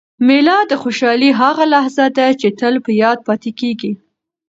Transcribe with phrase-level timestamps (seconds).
[0.27, 3.91] مېله د خوشحالۍ هغه لحظه ده، چي تل په یاد پاته کېږي.